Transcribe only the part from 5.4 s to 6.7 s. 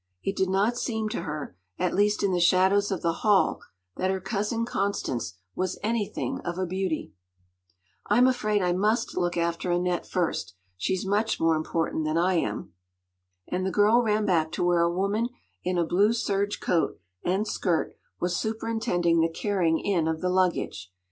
was anything of a